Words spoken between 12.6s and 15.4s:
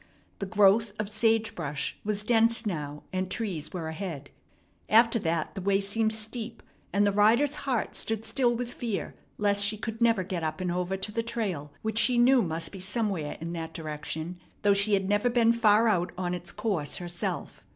be somewhere in that direction, though she had never